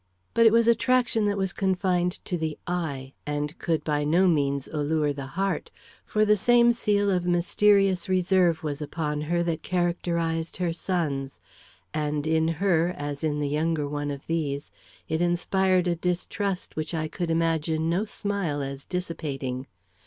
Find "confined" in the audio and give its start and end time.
1.53-2.13